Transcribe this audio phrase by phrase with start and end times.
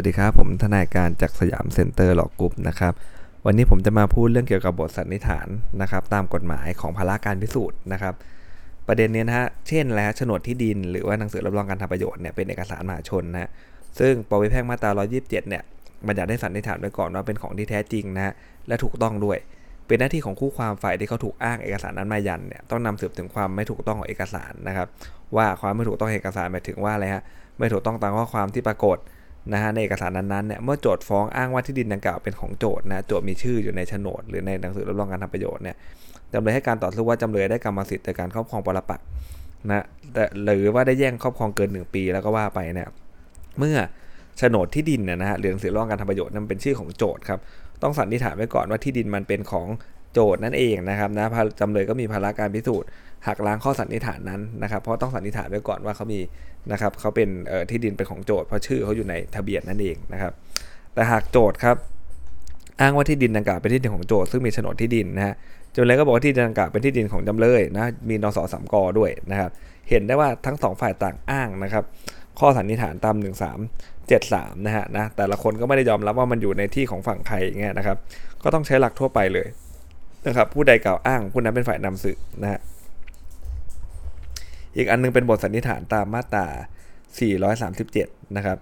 [0.00, 2.92] วัสดีครับ ผมทนายการจาก Siam Center Law Group นะครับ
[3.46, 5.48] วันนี้ผมจะมาพูดเรื่องเกี่ยวกับบทสันนิษฐาน
[5.82, 8.14] นะครับ ตามกฎหมายของภาระการพิสูจน์นะครับ
[8.86, 13.50] ประเด็นนี้นะฮะเช่นแล้วโฉนดที่ดิน หรือว่าหนังสือรับรองการทำประโยชน์เนี่ยเป็นเอกสารมหาชนนะฮะ
[13.98, 15.62] ซึ่งปวิแพ่งมาตรา 127 เนี่ย
[16.06, 18.32] มันจะได้สันนิษฐานไว้ก่อนว่าเป็นของที่แท้จริงนะฮะ
[18.68, 19.38] และถูกต้องด้วย
[19.86, 24.88] เป็นหน้าที่ของคู่ความฝ่ายที่เขาถูกอ้างเอกสารนั้นมายันเนี่ยต้องนำสืบถึงความไม่ถูกต้องของเอกสารนะครับ
[25.36, 27.22] ว่าความไม่ถูกต้องเอกสารหมายถึงว่าอะไรฮะ
[27.58, 28.98] ไม่ถูกต้องตามข้อความที่ปรากฏ
[29.52, 35.76] นะฮะในเอกสารนั้นๆเนี่ยเมื่อโจทย์ฟ้องอ้างว่าที่ดินดังกล่าวเป็นของโจทย์นะโจทย์มีชื่ออยู่ในโฉนด หรือในหนังสือรับรองการทำประโยชน์เนี่ย
[36.32, 39.06] จำเลยให้การต่อสู้ว่าจำเลยได้กรรมสิทธิ์ในการครอบครองปรปักษ์
[39.68, 42.88] นะแต่หรือว่าได้แย่งครอบครองเกิน 1 ปีแล้วก็ว่าไปเนี่ย
[43.58, 43.76] เมื่อ
[44.38, 47.40] โฉนดที่ดินเนี่ยนะฮะหรือหนังสือรับรองการทำประโยชน์นั้นเป็นชื่อของโจทย์ครับ
[47.82, 49.66] ต้องสันนิษฐานไว้ก่อนว่าที่ดินมันเป็นของ
[50.12, 51.24] โจทย์นั่นเองนะครับนะ
[51.60, 52.88] จำเลยก็มีภาระการพิสูจน์
[53.26, 56.20] หักล้างข้อสันนิษฐานนั้นนะครับ เพราะต้องสันนิษฐานไว้ก่อนว่าเขามี
[56.72, 57.28] นะครับเขาเป็น
[57.70, 60.32] ที่ดินเป็นของโจทย์เพราะชื่อเขาอยู่ในทะเบียนนั่นเองนะครับ
[60.94, 61.76] แต่หากโจทย์ครับ
[62.80, 65.34] อ้างว่าที่ดินดังกล่าวเป็นที่ดินของโจทย์ซึ่งมีโฉนดที่ดินนะฮะ
[65.74, 69.50] จำเลยก็บอกว่าที่ดินดังกล่าวเป็นที่ดินของจำเลยนะมีนสสามกอด้วยนะครับ
[69.88, 71.84] เห็นได้ว่าทั้งสองฝ่ายต่างอ้างนะครับ
[72.38, 73.16] ข้อสันนิษฐานตาม
[73.86, 77.96] 1373นะฮะนะแต่ละคนก็ไม่ได้ยอมรับว่ามันอยู่ในที่ของฝั่งใครเงี้ยนะครับ
[78.42, 79.46] ก็ต้องใช้หลักทั่วไปเลย
[80.26, 82.60] นะครับผู้ใดกล่าวอ้างผู้นั้นเป็นฝ่ายนำสืบนะฮะ
[84.76, 86.46] อีกอันนึงเป็นบทสันนิษฐานตามมาตรา
[87.80, 88.58] 437 นะครับ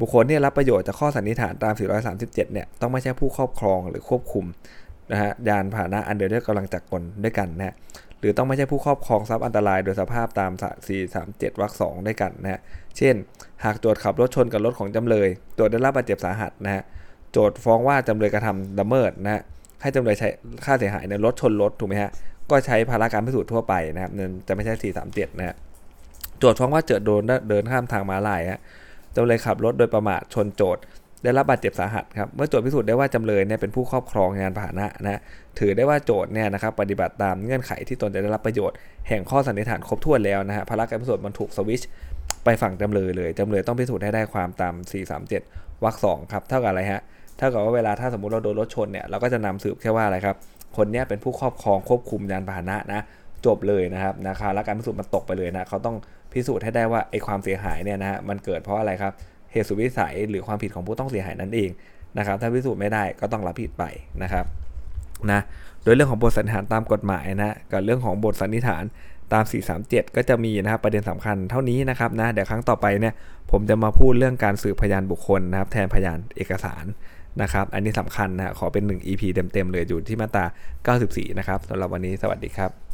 [0.00, 1.74] บุคคลที่รับประโยชน์จากข้อสันนิษฐานตาม
[2.08, 4.44] 437 เนี่ยต้องไม่ใช่ผู้ครอบครองหรือควบคุม
[5.12, 7.74] นะฮะยานพาหนะอันเดียวด้วยกำลังจักรกลด้วยกันนะฮะ
[8.18, 10.52] หรือต้องไม่ใช่ผู้ครอบครองทรัพย์อันตรายโดยสภาพตาม
[11.06, 12.60] 437 วรรค2ด้วยกันนะฮะ
[12.96, 13.14] เช่น
[13.64, 16.82] หากโจทย์ขับรถชนกับรถของจำเลยโจทย์ได้รับบาดเจ็บสาหัสนะฮะ
[17.32, 19.42] โจทย์ฟ้องว่าจำเลยกระทำละเมิดนะฮะ
[19.86, 20.28] ให้จำเลยใช้
[20.64, 22.10] ค่าเสียหายในรถชนรถถูกไหมฮะ
[22.50, 25.56] ก็ใช้ภาระการพิสูจน์ทั่วไปนะครับเงินจะไม่ใช่ 437 นะฮะ
[26.38, 28.60] โจทย์ฟ้องว่าเจอโดนเดินข้ามทางม้าลายฮะ
[29.16, 30.82] จำเลยขับรถโดยประมาทชนโจทย์
[31.24, 35.20] ได้รับบาดเจ็บสาหัสครับ เมื่อโจทย์พิสูจน์ได้ว่าจำเลยเนี่ยเป็นผู้ครอบครองงานพาหนะนะ
[35.58, 38.76] ถือได้ว่าโจทย์เนี่ยนะครับปฏิบัติตามเงื่อนไขที่ตนจะได้รับประโยชน์
[39.08, 41.82] แห่งข้อสันนิษฐานครบถ้วนแล้วนะฮะภาระการพิสูจน์มันถูกสวิช
[42.44, 44.74] ไปฝั่งจำเลยเลยจำเลยต้องพิสูจน์ให้ได้ความตาม
[45.28, 47.02] 437วรรคสองครับเท่ากับอะไรฮะ
[47.36, 50.36] เท่ากับว่าเวลาถ้าสมมติเราโดนรถชนเนี่ยเราก็จะนำสืบแค่ว่าอะไรครับ
[50.76, 53.00] คนนี้เป็นผู้ครอบครองควบคุมยานพาหนะนะ
[53.46, 55.96] จบเลยนะครับนะคะและการพิสูจน์มันตกไปเลยนะเขาต้อง
[56.32, 59.12] พิสูจน์ให้ได้ว่าไอ้ความเสียหายเนี่ยนะฮะมันเกิดเพราะอะไรครับ
[59.52, 61.70] เหตุสุวิสัยหรือความผิดของผู้ต้องเสียหายนั่นเอง
[62.18, 63.84] นะครับถ้าพิสูจน์ไม่ได้ก็ต้องรับผิดไป
[64.22, 64.44] นะครับ
[65.30, 65.40] นะ
[65.82, 68.84] โดยเรื่องของบทสันนิษฐานตามกฎหมายนะกับเรื่องของบทสันนิษฐาน
[69.32, 69.44] ตาม
[69.80, 73.14] 437 ก็จะมีนะครับประเด็นสำคัญเท่านี้นะครับนะเดี๋ยวครั้งต่อไปเนี่ย
[73.50, 76.84] ผมจะมาพูดเรื่องการสืบพยานบุคคลนะครับแทนพยานเอกสาร
[77.42, 80.44] นะครับ อันนี้สำคัญนะขอเป็น 1 EP เต็มๆเลยอยู่ที่มาตรา
[80.98, 82.85] 94 นะครับสำหรับวันนี้สวัสดีครับ